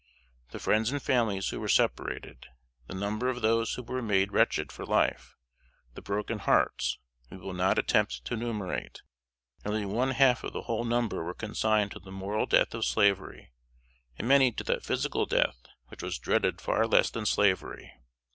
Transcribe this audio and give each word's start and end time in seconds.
The 0.49 0.57
friends 0.57 0.91
and 0.91 0.99
families 0.99 1.49
who 1.49 1.59
were 1.59 1.67
separated, 1.67 2.47
the 2.87 2.95
number 2.95 3.29
of 3.29 3.43
those 3.43 3.75
who 3.75 3.83
were 3.83 4.01
made 4.01 4.31
wretched 4.31 4.71
for 4.71 4.83
life, 4.83 5.35
the 5.93 6.01
broken 6.01 6.39
hearts, 6.39 6.97
we 7.29 7.37
will 7.37 7.53
not 7.53 7.77
attempt 7.77 8.25
to 8.25 8.33
enumerate. 8.33 9.03
Nearly 9.63 9.85
one 9.85 10.09
half 10.09 10.43
of 10.43 10.53
the 10.53 10.63
whole 10.63 10.85
number 10.85 11.23
were 11.23 11.35
consigned 11.35 11.91
to 11.91 11.99
the 11.99 12.09
moral 12.11 12.47
death 12.47 12.73
of 12.73 12.83
slavery, 12.85 13.51
and 14.17 14.27
many 14.27 14.51
to 14.53 14.63
that 14.63 14.83
physical 14.83 15.27
death 15.27 15.61
which 15.89 16.01
was 16.01 16.17
dreaded 16.17 16.61
far 16.61 16.87
less 16.87 17.11
than 17.11 17.27
slavery. 17.27 17.93